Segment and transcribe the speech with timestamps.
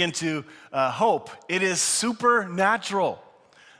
[0.00, 1.30] into uh, hope.
[1.48, 3.22] It is supernatural.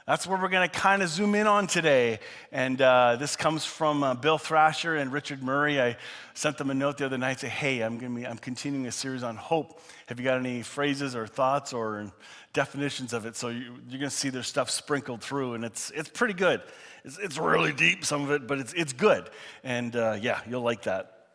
[0.09, 2.19] That's where we're going to kind of zoom in on today.
[2.51, 5.79] And uh, this comes from uh, Bill Thrasher and Richard Murray.
[5.79, 5.97] I
[6.33, 8.87] sent them a note the other night, say, "Hey, I'm going to be I'm continuing
[8.87, 9.79] a series on hope.
[10.07, 12.11] Have you got any phrases or thoughts or
[12.53, 15.91] definitions of it?" So you, are going to see their stuff sprinkled through, and it's
[15.91, 16.63] it's pretty good.
[17.05, 19.29] It's, it's really deep, some of it, but it's it's good.
[19.63, 21.27] And uh, yeah, you'll like that.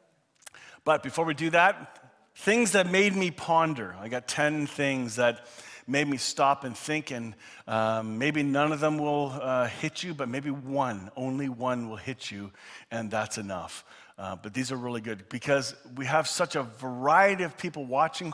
[0.85, 2.04] But before we do that,
[2.37, 3.95] Things that made me ponder.
[4.01, 5.46] I got 10 things that
[5.87, 7.34] made me stop and think, and
[7.69, 11.97] um, maybe none of them will uh, hit you, but maybe one, only one will
[11.97, 12.51] hit you,
[12.91, 13.84] and that's enough.
[14.16, 18.33] Uh, but these are really good because we have such a variety of people watching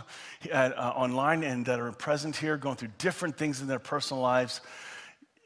[0.53, 4.23] at, uh, online and that are present here, going through different things in their personal
[4.23, 4.61] lives.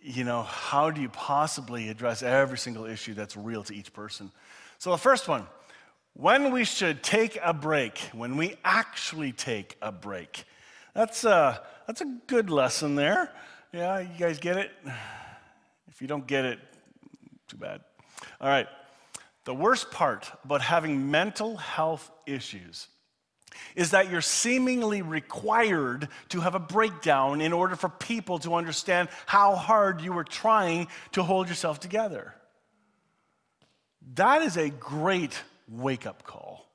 [0.01, 4.33] You know, how do you possibly address every single issue that's real to each person?
[4.79, 5.47] So, the first one
[6.15, 10.45] when we should take a break, when we actually take a break.
[10.95, 13.33] That's a, that's a good lesson there.
[13.73, 14.71] Yeah, you guys get it?
[15.89, 16.59] If you don't get it,
[17.49, 17.81] too bad.
[18.41, 18.69] All right.
[19.45, 22.89] The worst part about having mental health issues
[23.75, 29.09] is that you're seemingly required to have a breakdown in order for people to understand
[29.27, 32.35] how hard you were trying to hold yourself together.
[34.15, 36.67] That is a great wake up call.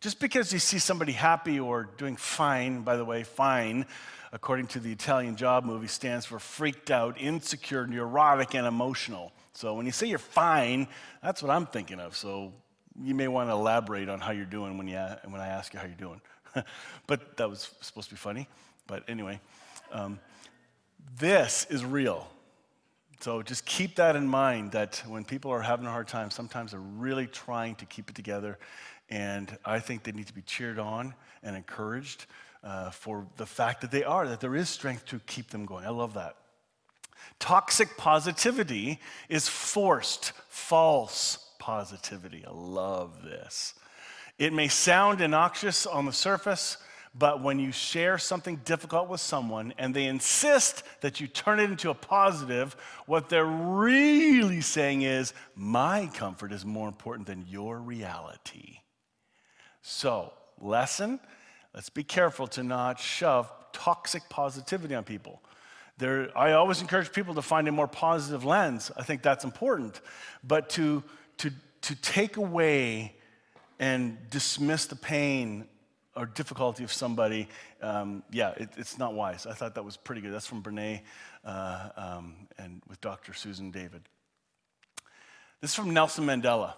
[0.00, 3.84] Just because you see somebody happy or doing fine, by the way, fine,
[4.32, 9.32] according to the Italian job movie, stands for freaked out, insecure, neurotic, and emotional.
[9.54, 10.86] So when you say you're fine,
[11.20, 12.16] that's what I'm thinking of.
[12.16, 12.52] So
[13.02, 15.80] you may want to elaborate on how you're doing when, you, when I ask you
[15.80, 16.20] how you're doing.
[17.08, 18.48] but that was supposed to be funny.
[18.86, 19.40] But anyway,
[19.92, 20.20] um,
[21.18, 22.28] this is real.
[23.20, 26.70] So just keep that in mind that when people are having a hard time, sometimes
[26.70, 28.58] they're really trying to keep it together.
[29.10, 32.26] And I think they need to be cheered on and encouraged
[32.62, 35.84] uh, for the fact that they are, that there is strength to keep them going.
[35.84, 36.36] I love that.
[37.40, 42.44] Toxic positivity is forced, false positivity.
[42.46, 43.74] I love this.
[44.38, 46.76] It may sound innoxious on the surface,
[47.16, 51.70] but when you share something difficult with someone and they insist that you turn it
[51.70, 52.76] into a positive,
[53.06, 58.78] what they're really saying is, My comfort is more important than your reality.
[59.82, 61.20] So, lesson
[61.74, 65.40] let's be careful to not shove toxic positivity on people.
[65.98, 68.90] There, I always encourage people to find a more positive lens.
[68.96, 70.00] I think that's important.
[70.44, 71.02] But to,
[71.38, 71.50] to,
[71.82, 73.16] to take away
[73.78, 75.66] and dismiss the pain
[76.18, 77.48] or difficulty of somebody,
[77.80, 79.46] um, yeah, it, it's not wise.
[79.46, 80.32] I thought that was pretty good.
[80.32, 81.00] That's from Brene
[81.44, 83.32] uh, um, and with Dr.
[83.32, 84.02] Susan David.
[85.60, 86.74] This is from Nelson Mandela.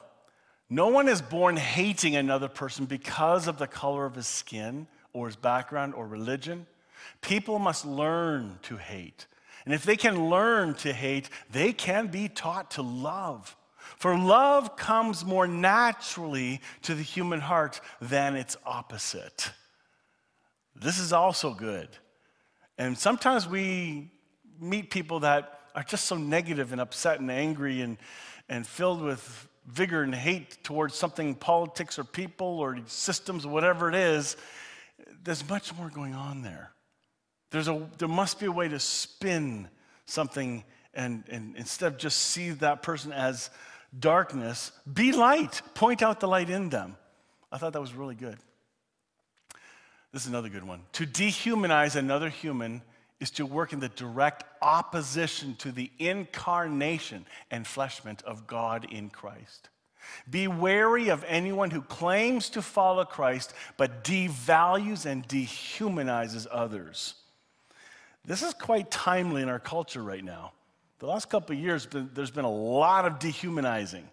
[0.69, 5.27] No one is born hating another person because of the color of his skin or
[5.27, 6.67] his background or religion.
[7.23, 9.27] People must learn to hate.
[9.65, 13.57] And if they can learn to hate, they can be taught to love.
[14.01, 19.53] For love comes more naturally to the human heart than its opposite.
[20.75, 21.87] This is also good.
[22.79, 24.11] And sometimes we
[24.59, 27.99] meet people that are just so negative and upset and angry and,
[28.49, 33.95] and filled with vigor and hate towards something, politics or people or systems, whatever it
[33.95, 34.39] is.
[35.23, 36.71] There's much more going on there.
[37.51, 39.69] There's a, there must be a way to spin
[40.07, 43.51] something and, and instead of just see that person as
[43.99, 45.63] darkness, be light.
[45.75, 46.97] Point out the light in them.
[47.51, 48.39] I thought that was really good.
[50.13, 50.83] This is another good one.
[50.95, 52.83] To dehumanize another human
[53.21, 59.11] is to work in the direct opposition to the incarnation and fleshment of God in
[59.11, 59.69] Christ.
[60.29, 67.15] Be wary of anyone who claims to follow Christ but devalues and dehumanizes others.
[68.25, 70.53] This is quite timely in our culture right now.
[71.01, 74.07] The last couple of years, there's been a lot of dehumanizing,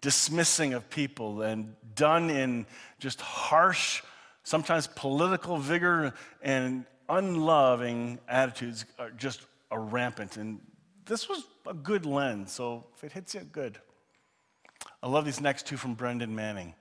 [0.00, 2.66] dismissing of people, and done in
[2.98, 4.02] just harsh,
[4.42, 6.12] sometimes political vigor
[6.42, 10.36] and unloving attitudes are just are rampant.
[10.36, 10.60] And
[11.06, 13.78] this was a good lens, so if it hits you, good.
[15.04, 16.74] I love these next two from Brennan Manning.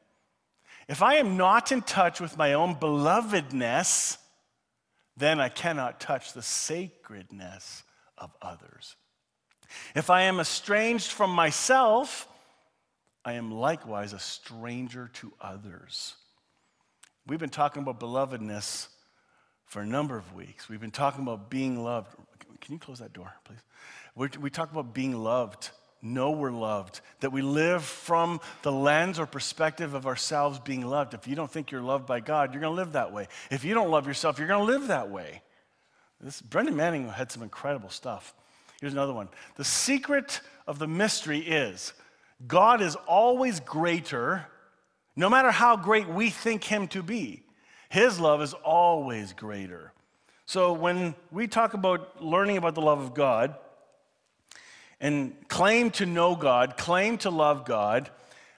[0.88, 4.18] If I am not in touch with my own belovedness,
[5.16, 7.84] then I cannot touch the sacredness
[8.18, 8.96] of others.
[9.96, 12.28] If I am estranged from myself,
[13.26, 16.16] I am likewise a stranger to others.
[17.26, 18.88] We've been talking about belovedness
[19.66, 20.68] for a number of weeks.
[20.68, 22.16] We've been talking about being loved.
[22.60, 23.60] Can you close that door, please?
[24.16, 25.70] We're, we talk about being loved
[26.04, 31.14] know we're loved, that we live from the lens or perspective of ourselves being loved.
[31.14, 33.28] If you don't think you're loved by God, you're going to live that way.
[33.50, 35.42] If you don't love yourself, you're going to live that way.
[36.20, 38.36] This, Brennan Manning had some incredible stuff.
[38.84, 39.30] Here's another one.
[39.56, 41.94] The secret of the mystery is
[42.46, 44.46] God is always greater,
[45.16, 47.44] no matter how great we think Him to be.
[47.88, 49.94] His love is always greater.
[50.46, 53.56] So when we talk about learning about the love of God
[55.00, 58.10] and claim to know God, claim to love God,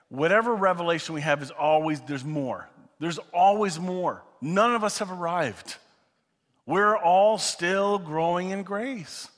[0.09, 2.67] whatever revelation we have is always, there's more.
[2.97, 4.23] There's always more.
[4.41, 5.75] None of us have arrived.
[6.65, 9.29] We're all still growing in grace.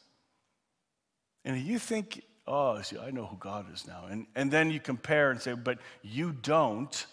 [1.47, 4.03] And you think, oh, see, I know who God is now.
[4.09, 7.05] And, and then you compare and say, but you don't.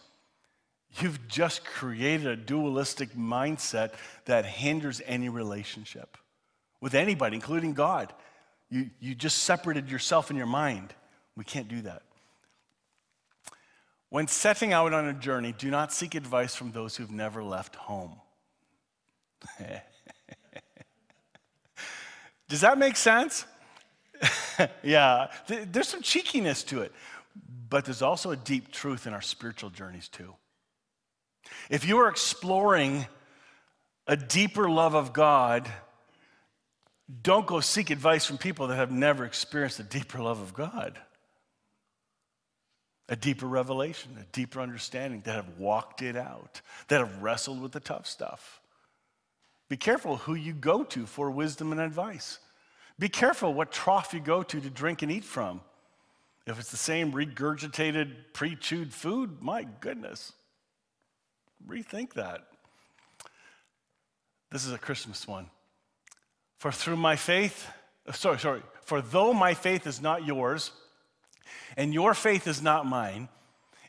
[1.01, 3.93] You've just created a dualistic mindset
[4.25, 6.19] that hinders any relationship
[6.81, 8.13] with anybody, including God.
[8.71, 10.93] You, you just separated yourself in your mind.
[11.37, 12.03] We can't do that.
[14.09, 17.77] When setting out on a journey, do not seek advice from those who've never left
[17.77, 18.17] home.
[22.49, 23.45] Does that make sense?
[24.83, 26.93] yeah, there's some cheekiness to it,
[27.69, 30.35] but there's also a deep truth in our spiritual journeys, too.
[31.71, 33.07] If you are exploring
[34.07, 35.69] a deeper love of God,
[37.23, 40.99] don't go seek advice from people that have never experienced a deeper love of God,
[43.09, 47.73] a deeper revelation, a deeper understanding, that have walked it out, that have wrestled with
[47.73, 48.61] the tough stuff.
[49.69, 52.39] Be careful who you go to for wisdom and advice.
[52.99, 55.61] Be careful what trough you go to to drink and eat from.
[56.47, 60.33] If it's the same regurgitated, pre chewed food, my goodness,
[61.67, 62.47] rethink that.
[64.53, 65.51] This is a Christmas one.
[66.59, 67.67] For through my faith,
[68.07, 70.71] uh, sorry, sorry, for though my faith is not yours,
[71.77, 73.29] and your faith is not mine,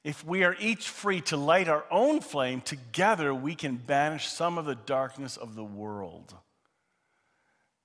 [0.03, 4.57] if we are each free to light our own flame, together we can banish some
[4.57, 6.33] of the darkness of the world.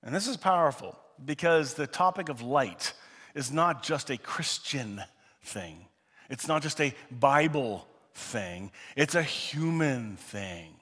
[0.03, 2.93] And this is powerful because the topic of light
[3.35, 5.01] is not just a Christian
[5.43, 5.85] thing,
[6.29, 10.75] it's not just a Bible thing, it's a human thing.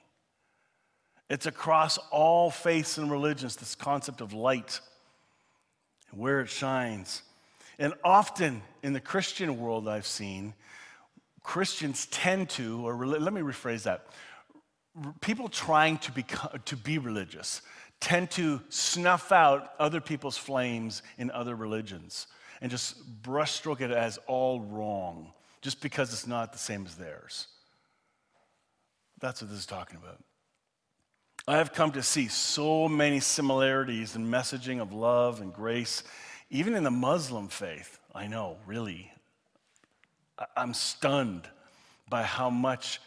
[1.28, 4.80] It's across all faiths and religions, this concept of light
[6.10, 7.22] and where it shines.
[7.78, 10.54] And often in the Christian world, I've seen
[11.42, 14.06] Christians tend to, or let me rephrase that
[15.20, 17.62] people trying to, become, to be religious
[18.00, 22.26] tend to snuff out other people's flames in other religions
[22.60, 27.46] and just brushstroke it as all wrong just because it's not the same as theirs.
[29.20, 30.18] That's what this is talking about.
[31.46, 36.02] I have come to see so many similarities in messaging of love and grace,
[36.50, 37.98] even in the Muslim faith.
[38.14, 39.10] I know, really.
[40.56, 41.48] I'm stunned
[42.08, 43.00] by how much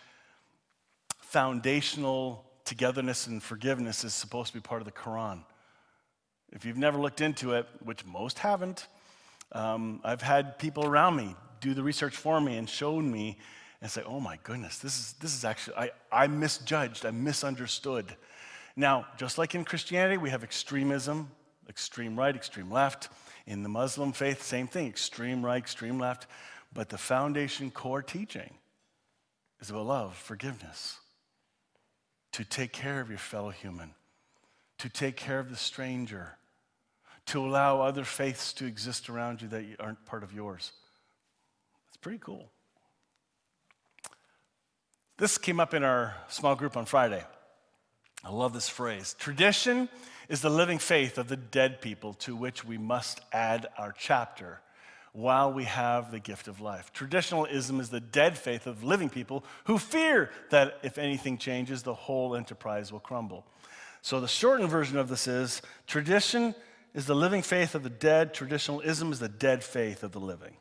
[1.19, 5.43] foundational togetherness and forgiveness is supposed to be part of the Quran.
[6.51, 8.87] If you've never looked into it, which most haven't,
[9.51, 13.37] um, I've had people around me do the research for me and showed me
[13.81, 18.15] and say, oh my goodness, this is, this is actually, I, I misjudged, I misunderstood.
[18.75, 21.29] Now, just like in Christianity, we have extremism,
[21.69, 23.09] extreme right, extreme left.
[23.45, 26.27] In the Muslim faith, same thing, extreme right, extreme left.
[26.73, 28.51] But the foundation core teaching
[29.59, 30.97] is about love, forgiveness,
[32.33, 33.91] to take care of your fellow human,
[34.79, 36.37] to take care of the stranger,
[37.27, 40.73] to allow other faiths to exist around you that aren't part of yours.
[41.87, 42.49] It's pretty cool.
[45.17, 47.23] This came up in our small group on Friday.
[48.23, 49.15] I love this phrase.
[49.19, 49.87] Tradition
[50.27, 54.59] is the living faith of the dead people to which we must add our chapter
[55.13, 56.91] while we have the gift of life.
[56.91, 61.93] Traditionalism is the dead faith of living people who fear that if anything changes, the
[61.93, 63.45] whole enterprise will crumble.
[64.01, 66.55] So the shortened version of this is tradition
[66.93, 70.57] is the living faith of the dead, traditionalism is the dead faith of the living.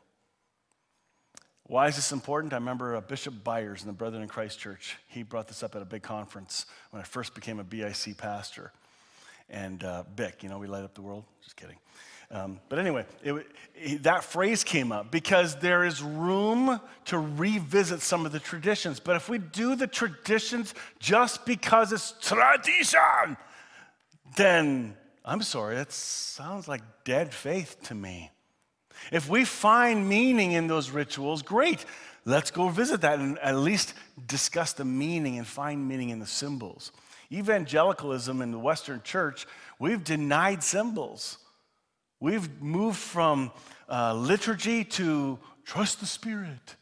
[1.65, 2.53] Why is this important?
[2.53, 4.97] I remember uh, Bishop Byers in the Brethren in Christ Church.
[5.07, 8.71] He brought this up at a big conference when I first became a BIC pastor.
[9.49, 11.23] And uh, BIC, you know, we light up the world.
[11.41, 11.77] Just kidding.
[12.33, 18.01] Um, but anyway, it, it, that phrase came up because there is room to revisit
[18.01, 18.99] some of the traditions.
[18.99, 23.37] But if we do the traditions just because it's tradition,
[24.35, 28.31] then I'm sorry, that sounds like dead faith to me.
[29.11, 31.85] If we find meaning in those rituals, great.
[32.25, 33.93] Let's go visit that and at least
[34.25, 36.91] discuss the meaning and find meaning in the symbols.
[37.31, 39.45] Evangelicalism in the Western church,
[39.77, 41.37] we've denied symbols.
[42.23, 43.51] We've moved from
[43.89, 46.77] uh, liturgy to trust the Spirit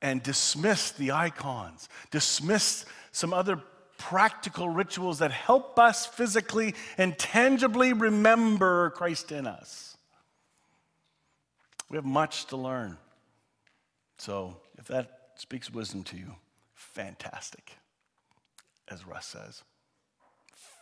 [0.00, 3.60] and dismiss the icons, dismiss some other
[3.98, 9.98] practical rituals that help us physically and tangibly remember Christ in us.
[11.90, 12.96] We have much to learn.
[14.16, 16.34] So, if that speaks wisdom to you,
[16.72, 17.76] fantastic,
[18.90, 19.62] as Russ says.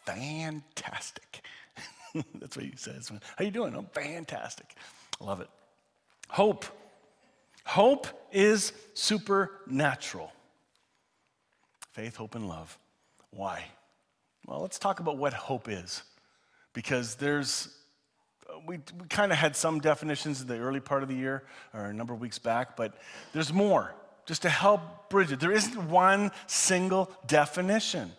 [0.05, 1.43] Fantastic.
[2.35, 3.11] That's what he says.
[3.37, 3.75] How you doing?
[3.75, 4.75] I'm fantastic.
[5.21, 5.49] I love it.
[6.29, 6.65] Hope.
[7.65, 10.33] Hope is supernatural.
[11.93, 12.79] Faith, hope, and love.
[13.31, 13.65] Why?
[14.47, 16.03] Well, let's talk about what hope is.
[16.73, 17.69] Because there's,
[18.67, 21.43] we, we kind of had some definitions in the early part of the year
[21.73, 22.95] or a number of weeks back, but
[23.33, 23.95] there's more
[24.27, 25.41] just to help bridge it.
[25.41, 28.13] There isn't one single definition.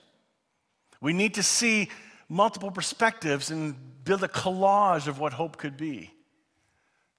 [1.01, 1.89] We need to see
[2.29, 6.11] multiple perspectives and build a collage of what hope could be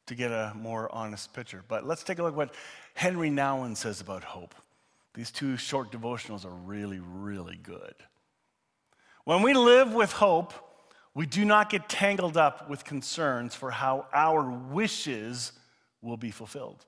[0.07, 1.63] to get a more honest picture.
[1.69, 2.55] But let's take a look at what
[2.95, 4.55] Henry Nouwen says about hope.
[5.15, 7.95] These two short devotionals are really, really good.
[9.25, 10.55] When we live with hope,
[11.15, 15.53] we do not get tangled up with concerns for how our wishes
[16.01, 16.85] will be fulfilled.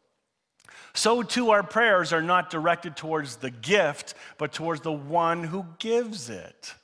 [0.94, 5.66] So, too, our prayers are not directed towards the gift, but towards the one who
[5.78, 6.74] gives it.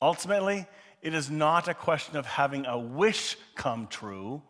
[0.00, 0.66] Ultimately,
[1.02, 4.42] it is not a question of having a wish come true,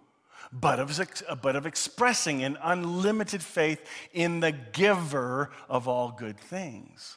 [0.52, 0.98] but of,
[1.42, 7.16] but of expressing an unlimited faith in the giver of all good things.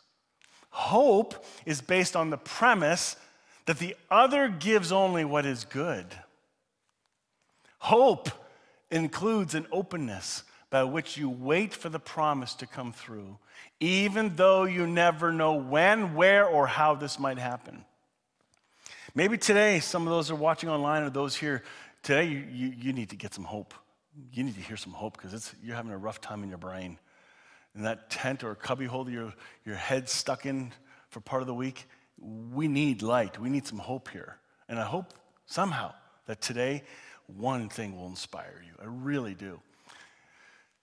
[0.70, 3.16] Hope is based on the premise
[3.66, 6.06] that the other gives only what is good.
[7.80, 8.30] Hope
[8.90, 13.38] includes an openness by which you wait for the promise to come through,
[13.80, 17.84] even though you never know when, where, or how this might happen.
[19.14, 21.64] Maybe today, some of those are watching online or those here,
[22.02, 23.74] today you, you, you need to get some hope.
[24.32, 26.98] You need to hear some hope because you're having a rough time in your brain.
[27.76, 29.34] In that tent or cubby hole your,
[29.66, 30.72] your head stuck in
[31.10, 31.88] for part of the week,
[32.20, 33.40] we need light.
[33.40, 34.38] We need some hope here.
[34.70, 35.14] And I hope
[35.46, 35.94] somehow
[36.28, 36.84] that today
[37.28, 38.74] one thing will inspire you.
[38.82, 39.60] I really do.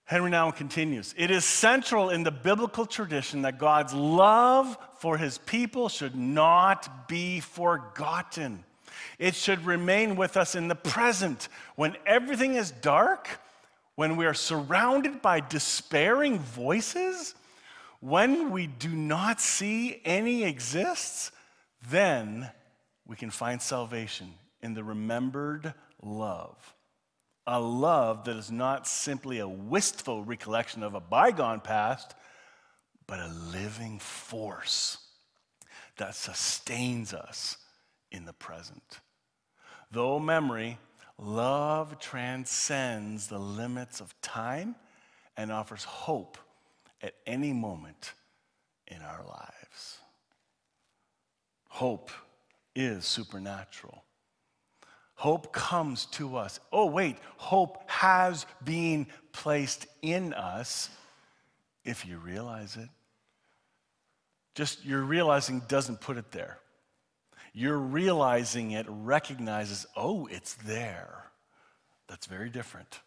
[0.09, 5.37] Henry Nouwen continues It is central in the biblical tradition that God's love for his
[5.37, 8.63] people should not be forgotten.
[9.19, 13.39] It should remain with us in the present when everything is dark,
[13.93, 17.35] when we are surrounded by despairing voices,
[17.99, 21.31] when we do not see any exists,
[21.87, 22.49] then
[23.05, 26.73] we can find salvation in the remembered love
[27.51, 32.13] a love that is not simply a wistful recollection of a bygone past,
[33.07, 34.99] but a living force
[35.97, 37.57] that sustains us
[38.11, 38.99] in the present.
[39.91, 40.77] Though memory,
[41.17, 44.75] love transcends the limits of time
[45.35, 46.37] and offers hope
[47.01, 48.13] at any moment
[48.87, 49.97] in our lives.
[51.69, 52.11] Hope
[52.75, 54.03] is supernatural.
[55.19, 56.61] Hope comes to us.
[56.71, 60.89] Oh, wait, hope has been placed in us
[61.83, 62.87] if you realize it.
[64.55, 66.59] Just your realizing doesn't put it there.
[67.53, 71.25] Your realizing it recognizes, oh, it's there.
[72.07, 73.01] That's very different.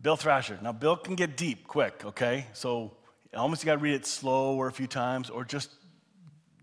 [0.00, 0.56] Bill Thrasher.
[0.62, 2.46] Now, Bill can get deep quick, okay?
[2.52, 2.96] So
[3.34, 5.72] almost you got to read it slow or a few times, or just,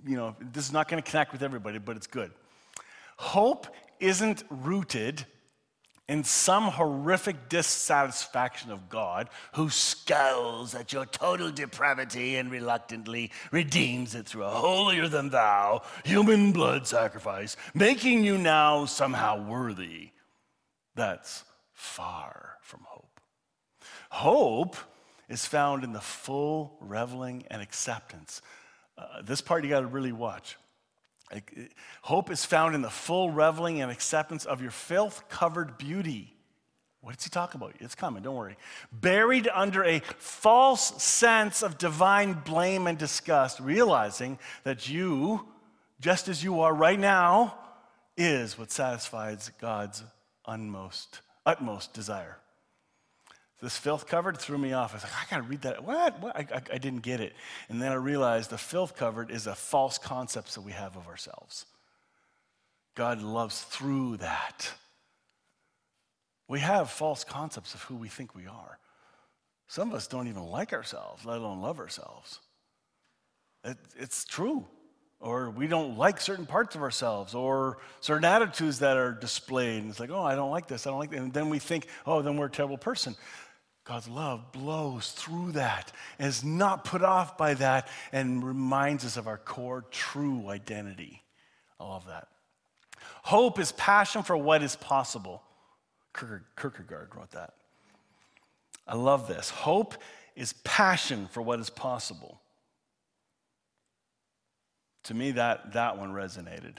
[0.07, 2.31] you know, this is not to connect with everybody, but it's good.
[3.17, 3.67] Hope
[3.99, 5.25] isn't rooted
[6.07, 14.13] in some horrific dissatisfaction of God who scowls at your total depravity and reluctantly redeems
[14.13, 20.11] it through a holier than thou human blood sacrifice, making you now somehow worthy.
[20.93, 21.43] That's
[21.73, 23.19] far from hope.
[24.09, 24.77] Hope
[25.27, 28.41] is found in the full reveling and acceptance.
[28.97, 30.55] Uh, this part you got to really watch.
[32.03, 36.35] Hope is found in the full reveling and acceptance of your filth covered beauty.
[37.01, 37.73] What does he talk about?
[37.79, 38.57] It's coming, don't worry.
[38.91, 45.47] Buried under a false sense of divine blame and disgust, realizing that you,
[45.99, 47.59] just as you are right now,
[48.17, 50.03] is what satisfies God's
[50.47, 52.37] unmost, utmost desire.
[53.61, 54.91] This filth covered threw me off.
[54.91, 55.83] I was like, I got to read that.
[55.83, 56.21] What?
[56.21, 56.35] what?
[56.35, 57.33] I, I, I, didn't get it.
[57.69, 61.07] And then I realized the filth covered is a false concept that we have of
[61.07, 61.65] ourselves.
[62.95, 64.71] God loves through that.
[66.47, 68.77] We have false concepts of who we think we are.
[69.67, 72.39] Some of us don't even like ourselves, let alone love ourselves.
[73.63, 74.65] It, it's true.
[75.19, 79.81] or we don't like certain parts of ourselves or certain attitudes that are displayed.
[79.81, 81.19] And it's like, oh, I don't like this, I don't like that.
[81.19, 83.15] And then we think, oh, then we're a terrible person.
[83.85, 89.15] God's love blows through that and is not put off by that and reminds us
[89.15, 91.21] of our core true identity.
[91.79, 92.27] I love that.
[93.21, 95.43] Hope is passion for what is possible.
[96.15, 97.53] Kierkegaard wrote that.
[98.87, 99.51] I love this.
[99.51, 99.95] Hope
[100.35, 102.41] is passion for what is possible.
[105.03, 106.77] To me, that, that one resonated.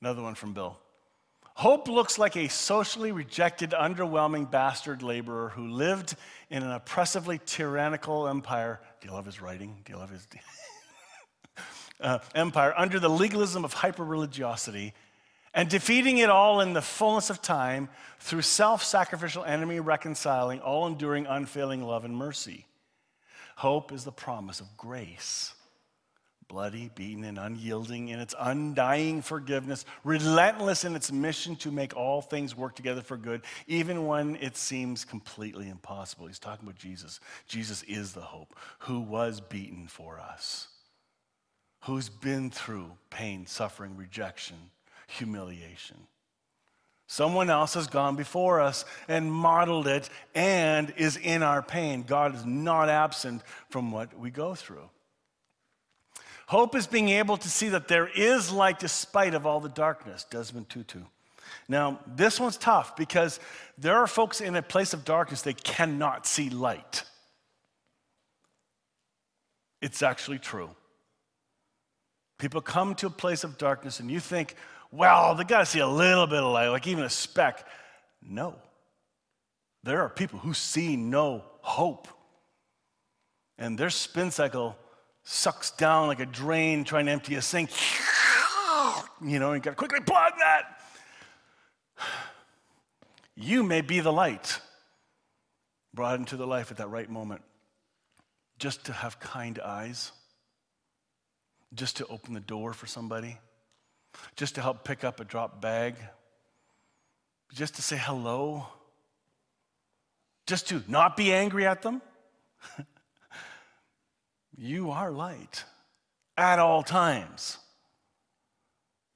[0.00, 0.76] Another one from Bill.
[1.54, 6.16] Hope looks like a socially rejected, underwhelming bastard laborer who lived
[6.50, 8.80] in an oppressively tyrannical empire.
[9.00, 9.76] Do you love his writing?
[9.84, 10.26] Do you love his
[12.00, 14.94] uh, empire under the legalism of hyper religiosity
[15.54, 20.88] and defeating it all in the fullness of time through self sacrificial enemy reconciling, all
[20.88, 22.66] enduring, unfailing love and mercy.
[23.56, 25.54] Hope is the promise of grace
[26.48, 32.20] bloody, beaten, and unyielding in its undying forgiveness, relentless in its mission to make all
[32.20, 36.26] things work together for good, even when it seems completely impossible.
[36.26, 37.20] He's talking about Jesus.
[37.46, 40.68] Jesus is the hope who was beaten for us,
[41.82, 44.56] who's been through pain, suffering, rejection,
[45.06, 46.06] humiliation.
[47.06, 52.02] Someone else has gone before us and modeled it and is in our pain.
[52.02, 54.88] God is not absent from what we go through.
[56.46, 60.24] Hope is being able to see that there is light despite of all the darkness,
[60.24, 61.00] Desmond Tutu.
[61.68, 63.40] Now, this one's tough because
[63.78, 67.04] there are folks in a place of darkness they cannot see light.
[69.80, 70.70] It's actually true.
[72.38, 74.54] People come to a place of darkness and you think,
[74.90, 77.66] well, they got to see a little bit of light, like even a speck.
[78.22, 78.56] No.
[79.82, 82.08] There are people who see no hope.
[83.58, 84.76] And their spin cycle
[85.24, 87.70] sucks down like a drain trying to empty a sink.
[89.24, 90.80] You know, you got to quickly plug that.
[93.36, 94.60] You may be the light
[95.94, 97.42] brought into the life at that right moment.
[98.58, 100.12] Just to have kind eyes,
[101.72, 103.38] just to open the door for somebody,
[104.36, 105.96] just to help pick up a dropped bag,
[107.52, 108.66] just to say hello,
[110.46, 112.02] just to not be angry at them.
[114.56, 115.64] You are light
[116.36, 117.58] at all times.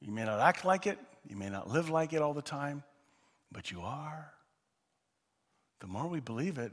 [0.01, 0.99] You may not act like it,
[1.29, 2.83] you may not live like it all the time,
[3.53, 4.33] but you are.
[5.81, 6.73] The more we believe it,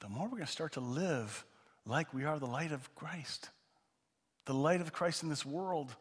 [0.00, 1.44] the more we're going to start to live
[1.86, 3.50] like we are the light of Christ,
[4.46, 5.94] the light of Christ in this world.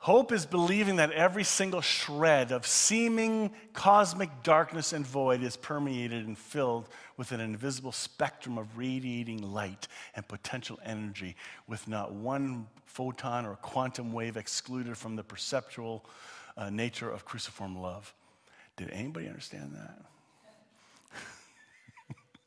[0.00, 6.24] Hope is believing that every single shred of seeming cosmic darkness and void is permeated
[6.24, 11.34] and filled with an invisible spectrum of radiating light and potential energy,
[11.66, 16.04] with not one photon or quantum wave excluded from the perceptual
[16.56, 18.14] uh, nature of cruciform love.
[18.76, 20.04] Did anybody understand that?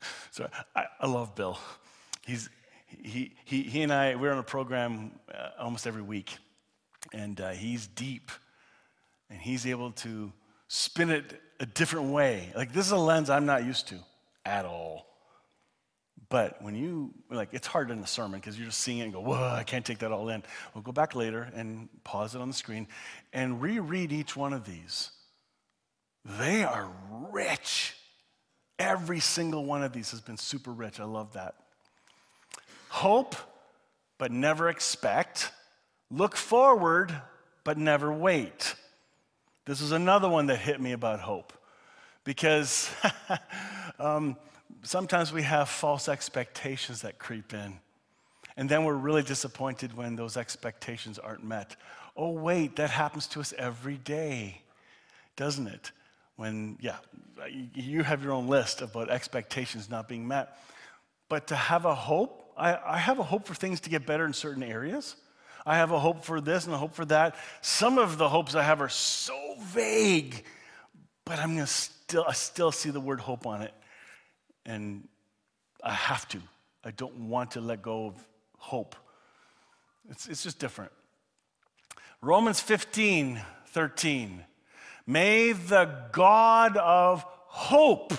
[0.30, 1.58] so I, I, love Bill.
[2.24, 2.48] He's,
[2.86, 6.38] he, he, he and I, we're on a program uh, almost every week
[7.12, 8.30] and uh, he's deep
[9.30, 10.32] and he's able to
[10.68, 12.52] spin it a different way.
[12.56, 13.98] Like, this is a lens I'm not used to
[14.44, 15.06] at all.
[16.28, 19.12] But when you, like, it's hard in the sermon because you're just seeing it and
[19.12, 20.42] go, whoa, I can't take that all in.
[20.74, 22.88] We'll go back later and pause it on the screen
[23.34, 25.10] and reread each one of these.
[26.24, 26.88] They are
[27.30, 27.94] rich.
[28.78, 31.00] Every single one of these has been super rich.
[31.00, 31.54] I love that.
[32.88, 33.36] Hope,
[34.18, 35.52] but never expect.
[36.12, 37.10] Look forward,
[37.64, 38.74] but never wait.
[39.64, 41.54] This is another one that hit me about hope
[42.22, 42.90] because
[43.98, 44.36] um,
[44.82, 47.78] sometimes we have false expectations that creep in.
[48.58, 51.76] And then we're really disappointed when those expectations aren't met.
[52.14, 54.60] Oh, wait, that happens to us every day,
[55.36, 55.92] doesn't it?
[56.36, 56.98] When, yeah,
[57.74, 60.58] you have your own list about expectations not being met.
[61.30, 64.26] But to have a hope, I, I have a hope for things to get better
[64.26, 65.16] in certain areas.
[65.64, 67.36] I have a hope for this and a hope for that.
[67.60, 70.44] Some of the hopes I have are so vague,
[71.24, 73.72] but I'm going to still, I still see the word hope on it.
[74.66, 75.08] And
[75.82, 76.38] I have to.
[76.84, 78.26] I don't want to let go of
[78.58, 78.96] hope.
[80.10, 80.92] It's, it's just different.
[82.20, 84.44] Romans 15, 13.
[85.06, 88.12] May the God of hope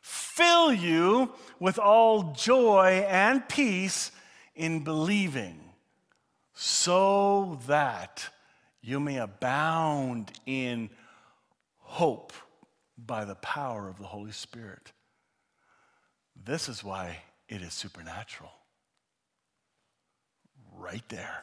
[0.00, 4.10] fill you with all joy and peace
[4.54, 5.65] in believing
[6.58, 8.26] so that
[8.80, 10.88] you may abound in
[11.76, 12.32] hope
[12.96, 14.92] by the power of the Holy Spirit.
[16.34, 18.50] This is why it is supernatural.
[20.78, 21.42] right there.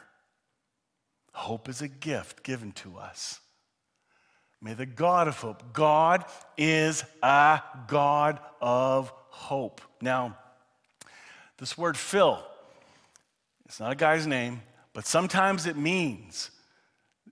[1.32, 3.40] Hope is a gift given to us.
[4.60, 6.24] May the God of hope, God
[6.56, 9.80] is a God of hope.
[10.00, 10.38] Now,
[11.58, 12.42] this word fill,
[13.66, 14.62] it's not a guy's name,
[14.94, 16.50] but sometimes it means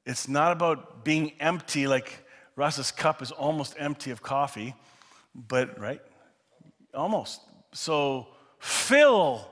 [0.05, 4.75] it's not about being empty, like Russ's cup is almost empty of coffee,
[5.35, 6.03] but, right?
[6.93, 7.41] Almost.
[7.73, 8.27] So
[8.59, 9.49] fill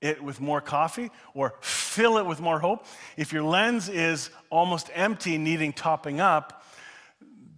[0.00, 2.84] it with more coffee or fill it with more hope.
[3.16, 6.64] If your lens is almost empty, needing topping up,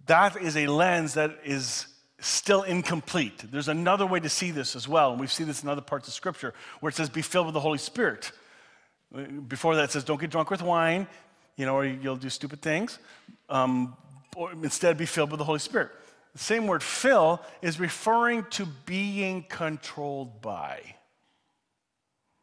[0.05, 1.87] that is a lens that is
[2.19, 3.51] still incomplete.
[3.51, 6.07] There's another way to see this as well, and we see this in other parts
[6.07, 8.31] of Scripture where it says, be filled with the Holy Spirit.
[9.47, 11.07] Before that, says, don't get drunk with wine,
[11.55, 12.97] you know, or you'll do stupid things.
[13.47, 13.95] Um,
[14.35, 15.91] or instead, be filled with the Holy Spirit.
[16.33, 20.81] The same word fill is referring to being controlled by.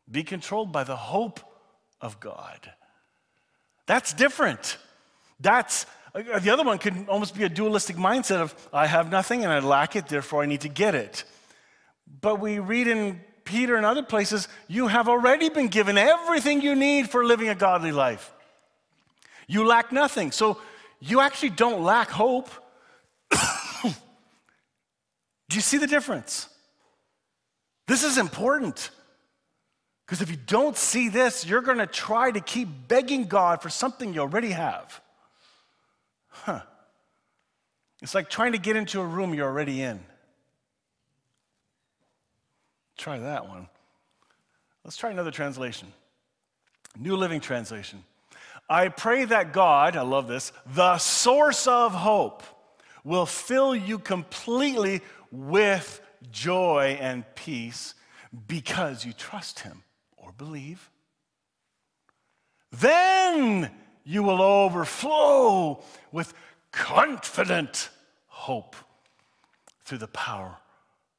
[0.09, 1.41] Be controlled by the hope
[2.01, 2.73] of God.
[3.87, 4.79] That's different.
[5.41, 9.45] That's uh, the other one could almost be a dualistic mindset of I have nothing
[9.45, 11.25] and I lack it, therefore I need to get it.
[12.21, 16.77] But we read in Peter and other places, you have already been given everything you
[16.77, 18.33] need for living a godly life.
[19.49, 20.31] You lack nothing.
[20.31, 20.59] So
[21.01, 22.49] you actually don't lack hope.
[23.83, 23.91] Do
[25.51, 26.49] you see the difference?
[27.89, 28.91] This is important.
[30.07, 33.69] Because if you don't see this, you're going to try to keep begging God for
[33.69, 35.01] something you already have.
[36.29, 36.61] Huh.
[38.01, 39.99] It's like trying to get into a room you're already in.
[43.01, 43.67] Try that one.
[44.85, 45.91] Let's try another translation.
[46.99, 48.05] New Living Translation.
[48.69, 52.43] I pray that God, I love this, the source of hope,
[53.03, 55.01] will fill you completely
[55.33, 57.95] with joy and peace
[58.47, 59.83] because you trust Him
[60.19, 60.91] or believe.
[62.71, 63.71] Then
[64.05, 65.83] you will overflow
[66.13, 66.35] with
[66.71, 67.89] confident
[68.27, 68.77] hope
[69.87, 70.59] through the power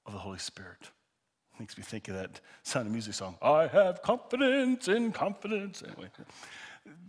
[0.05, 0.91] of the Holy Spirit.
[1.61, 3.37] Makes me think of that Sound of Music song.
[3.39, 5.83] I have confidence in confidence.
[5.85, 6.09] Anyway,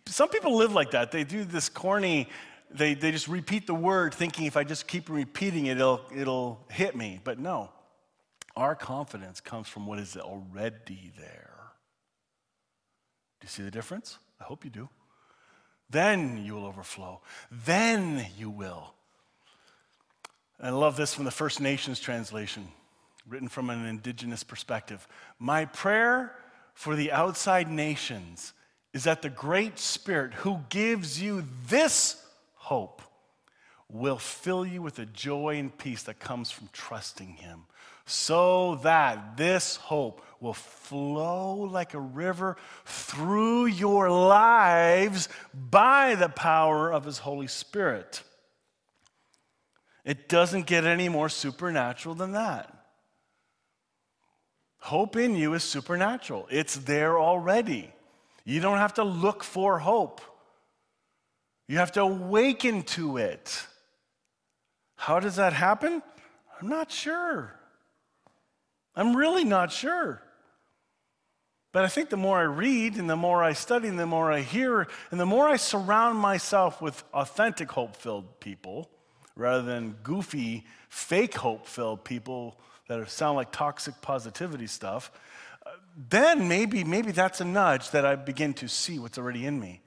[0.05, 1.11] some people live like that.
[1.11, 2.29] They do this corny,
[2.71, 6.67] they, they just repeat the word thinking if I just keep repeating it, it'll, it'll
[6.71, 7.19] hit me.
[7.25, 7.71] But no,
[8.55, 11.57] our confidence comes from what is already there.
[13.41, 14.19] Do you see the difference?
[14.39, 14.91] I hope you do.
[15.89, 17.23] Then you will overflow.
[17.51, 18.93] Then you will.
[20.61, 22.69] I love this from the First Nations translation,
[23.29, 25.07] written from an indigenous perspective.
[25.39, 26.35] My prayer
[26.75, 28.53] for the outside nations
[28.93, 33.03] is that the Great Spirit who gives you this hope
[33.89, 37.65] will fill you with the joy and peace that comes from trusting Him,
[38.07, 46.93] so that this hope will flow like a river through your lives by the power
[46.93, 48.23] of His Holy Spirit.
[50.05, 52.82] It doesn't get any more supernatural than that.
[54.83, 57.93] Hope in you is supernatural, it's there already.
[58.45, 60.21] You don't have to look for hope,
[61.69, 63.65] you have to awaken to it.
[64.97, 66.03] How does that happen?
[66.61, 67.55] I'm not sure.
[68.97, 70.21] I'm really not sure.
[71.71, 74.33] But I think the more I read and the more I study and the more
[74.33, 78.91] I hear and the more I surround myself with authentic hope filled people
[79.37, 82.59] rather than goofy, fake hope filled people
[83.01, 85.11] that sound like toxic positivity stuff,
[86.09, 89.81] then maybe, maybe that's a nudge that I begin to see what's already in me.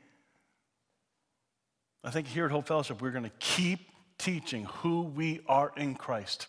[2.03, 3.79] I think here at Hope Fellowship, we're going to keep
[4.17, 6.47] teaching who we are in Christ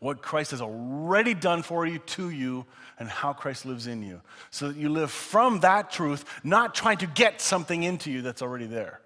[0.00, 2.66] what Christ has already done for you, to you,
[2.98, 4.20] and how Christ lives in you.
[4.50, 8.42] So that you live from that truth, not trying to get something into you that's
[8.42, 9.00] already there.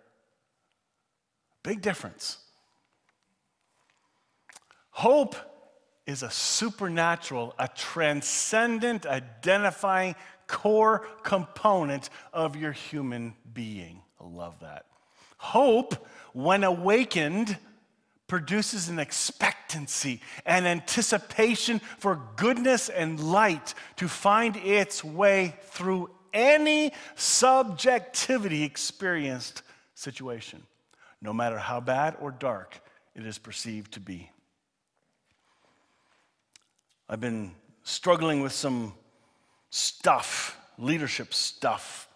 [1.63, 2.39] Big difference.
[4.91, 5.35] Hope
[6.07, 10.15] is a supernatural, a transcendent, identifying
[10.47, 14.03] core component of your human being.
[14.21, 14.87] I love that.
[15.39, 17.57] Hope, when awakened,
[18.27, 26.93] produces an expectancy, an anticipation for goodness and light to find its way through any
[27.15, 29.63] subjectivity experienced
[29.95, 30.63] situation,
[31.21, 32.81] no matter how bad or dark
[33.15, 34.32] it is perceived to be.
[37.13, 38.95] I've been struggling with some
[39.69, 42.09] stuff, leadership stuff,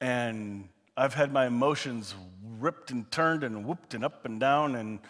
[0.00, 2.14] and I've had my emotions
[2.58, 5.00] ripped and turned and whooped and up and down and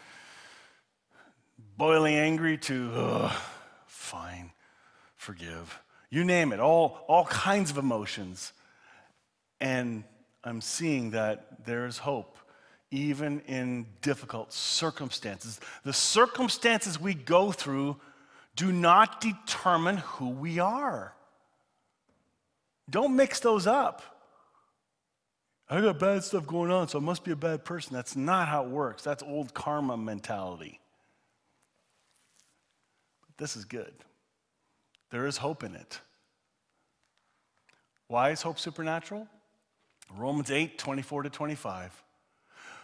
[1.76, 3.30] boiling angry to
[3.86, 4.50] fine,
[5.14, 5.78] forgive.
[6.10, 8.52] You name it, all, all kinds of emotions.
[9.60, 10.02] And
[10.42, 12.36] I'm seeing that there's hope
[12.90, 15.60] even in difficult circumstances.
[15.84, 17.96] The circumstances we go through
[18.56, 21.14] do not determine who we are.
[22.88, 24.02] Don't mix those up.
[25.68, 27.94] I got bad stuff going on, so I must be a bad person.
[27.94, 29.02] That's not how it works.
[29.02, 30.78] That's old karma mentality.
[33.26, 33.94] But this is good.
[35.10, 36.00] There is hope in it.
[38.08, 39.26] Why is hope supernatural?
[40.14, 42.02] Romans 8 24 to 25.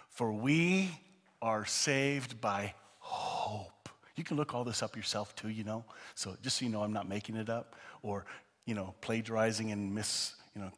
[0.09, 0.91] For we
[1.43, 2.75] are saved by.
[4.21, 5.83] You can look all this up yourself too, you know.
[6.15, 8.27] So just so you know, I'm not making it up or,
[8.67, 10.71] you know, plagiarizing and mis, you know,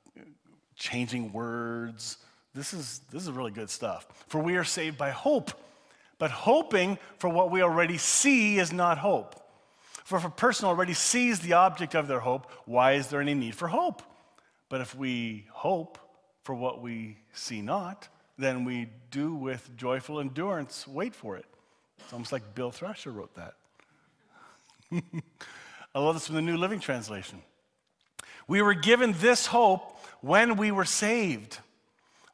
[0.76, 2.18] changing words.
[2.54, 4.06] This is, this is really good stuff.
[4.28, 5.50] For we are saved by hope.
[6.20, 9.34] But hoping for what we already see is not hope.
[10.04, 13.34] For if a person already sees the object of their hope, why is there any
[13.34, 14.04] need for hope?
[14.68, 15.98] But if we hope
[16.44, 18.06] for what we see not,
[18.38, 21.46] then we do with joyful endurance wait for it.
[22.04, 23.54] It's almost like Bill Thrasher wrote that.
[25.94, 27.42] I love this from the New Living Translation.
[28.48, 31.58] We were given this hope when we were saved.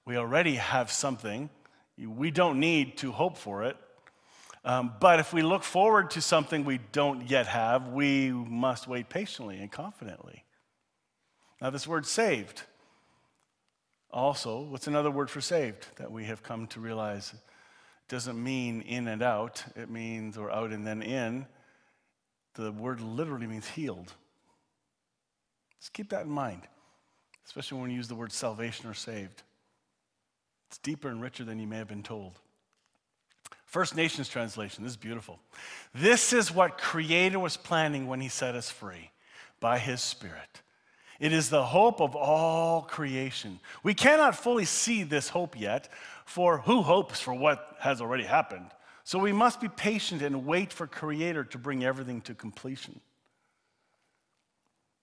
[0.04, 1.50] We already have something.
[1.96, 3.76] We don't need to hope for it.
[4.64, 9.08] Um, but if we look forward to something we don't yet have, we must wait
[9.08, 10.44] patiently and confidently.
[11.60, 12.62] Now, this word saved
[14.10, 17.34] also, what's another word for saved that we have come to realize?
[18.08, 21.46] Doesn't mean in and out, it means, or out and then in.
[22.54, 24.12] The word literally means healed.
[25.78, 26.62] Just keep that in mind,
[27.46, 29.42] especially when we use the word salvation or saved.
[30.68, 32.38] It's deeper and richer than you may have been told.
[33.64, 35.38] First Nations translation, this is beautiful.
[35.94, 39.10] This is what Creator was planning when He set us free
[39.60, 40.62] by His Spirit.
[41.18, 43.58] It is the hope of all creation.
[43.82, 45.88] We cannot fully see this hope yet,
[46.24, 48.70] for who hopes for what has already happened?
[49.02, 53.00] So we must be patient and wait for Creator to bring everything to completion.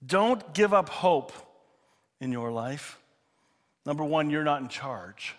[0.06, 1.34] Don't give up hope
[2.22, 3.00] in your life.
[3.86, 5.36] Number one, you're not in charge.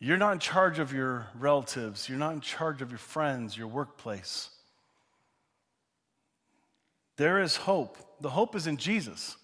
[0.00, 2.08] You're not in charge of your relatives.
[2.08, 4.50] You're not in charge of your friends, your workplace.
[7.16, 7.98] There is hope.
[8.20, 9.36] The hope is in Jesus.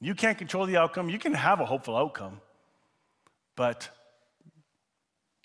[0.00, 1.08] You can't control the outcome.
[1.08, 2.40] You can have a hopeful outcome,
[3.56, 3.88] but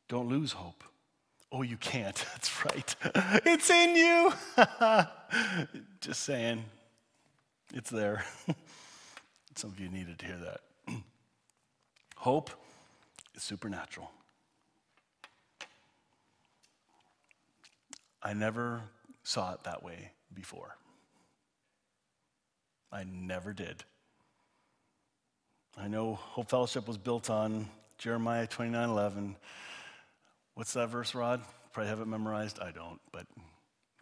[0.07, 0.83] don't lose hope.
[1.51, 2.15] Oh, you can't.
[2.33, 2.95] That's right.
[3.45, 4.33] It's in you.
[6.01, 6.63] Just saying.
[7.73, 8.23] It's there.
[9.55, 10.61] Some of you needed to hear that.
[12.17, 12.49] Hope
[13.35, 14.11] is supernatural.
[18.21, 18.81] I never
[19.23, 20.75] saw it that way before.
[22.91, 23.83] I never did.
[25.77, 27.67] I know Hope Fellowship was built on
[27.97, 29.35] Jeremiah 29 11.
[30.53, 31.41] What's that verse, Rod?
[31.71, 32.59] Probably have it memorized.
[32.59, 33.25] I don't, but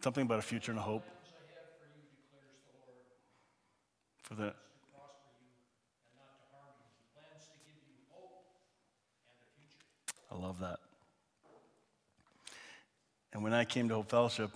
[0.02, 1.04] something about a future and a hope.
[4.24, 4.54] For the
[10.30, 10.78] I love that.
[13.32, 14.50] And when I came to Hope Fellowship,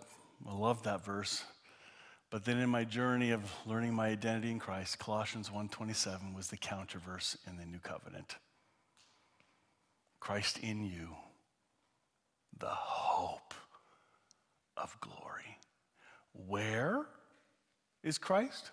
[0.48, 1.44] I loved that verse.
[2.30, 6.56] But then in my journey of learning my identity in Christ, Colossians 1:27 was the
[6.56, 8.36] counter verse in the new covenant.
[10.18, 11.16] Christ in you,
[12.58, 13.54] the hope
[14.76, 15.58] of glory.
[16.32, 17.06] Where
[18.02, 18.70] is Christ?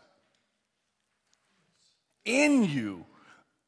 [2.26, 3.06] In you.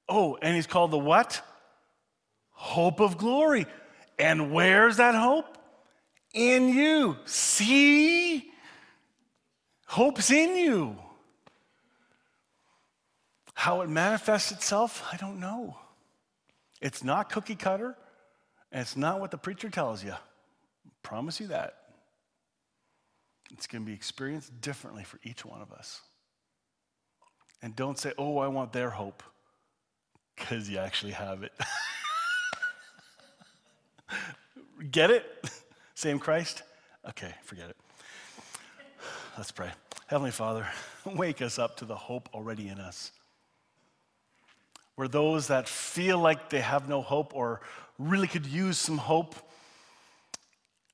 [0.09, 1.41] Oh, and he's called the what?
[2.51, 3.67] Hope of glory.
[4.17, 5.57] And where's that hope?
[6.33, 7.17] In you.
[7.25, 8.51] See?
[9.95, 10.97] Hope's in you.
[13.53, 15.77] How it manifests itself, I don't know.
[16.81, 17.95] It's not cookie cutter,
[18.73, 20.11] and it's not what the preacher tells you.
[20.11, 20.17] I
[21.01, 21.77] promise you that.
[23.53, 26.01] It's going to be experienced differently for each one of us.
[27.61, 29.23] And don't say, oh, I want their hope,
[30.35, 31.53] because you actually have it.
[34.91, 35.25] Get it?
[35.93, 36.63] Same Christ?
[37.07, 37.77] Okay, forget it.
[39.37, 39.71] Let's pray.
[40.07, 40.67] Heavenly Father,
[41.05, 43.11] wake us up to the hope already in us.
[44.95, 47.61] Where those that feel like they have no hope or
[47.97, 49.35] really could use some hope,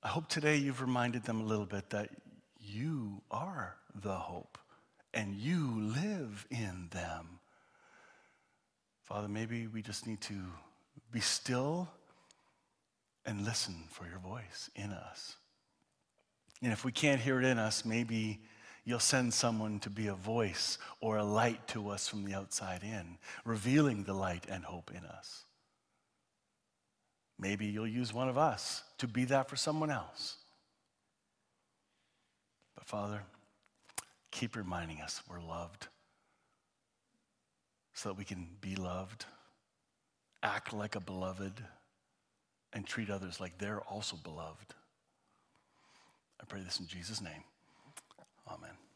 [0.02, 2.10] I hope today you've reminded them a little bit that
[2.58, 4.58] you are the hope
[5.14, 7.40] and you live in them.
[9.04, 10.40] Father, maybe we just need to
[11.12, 11.90] be still
[13.26, 15.36] and listen for your voice in us.
[16.64, 18.40] And if we can't hear it in us, maybe
[18.84, 22.84] you'll send someone to be a voice or a light to us from the outside
[22.84, 25.46] in, revealing the light and hope in us.
[27.40, 30.38] Maybe you'll use one of us to be that for someone else.
[32.76, 33.24] But Father,
[34.32, 35.88] keep reminding us we're loved
[37.94, 39.26] so that we can be loved,
[40.42, 41.54] act like a beloved,
[42.74, 44.74] and treat others like they're also beloved.
[46.40, 47.44] I pray this in Jesus' name.
[48.52, 48.91] Amen.